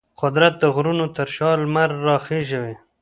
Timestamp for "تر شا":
1.17-1.49